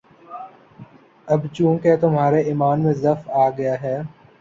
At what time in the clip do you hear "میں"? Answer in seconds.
2.83-2.93